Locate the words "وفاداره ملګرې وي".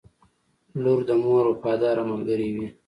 1.51-2.67